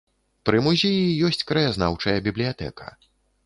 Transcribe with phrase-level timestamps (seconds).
[0.49, 2.93] Пры музеі ёсць краязнаўчая бібліятэка.